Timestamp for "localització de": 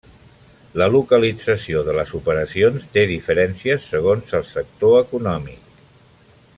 0.93-1.93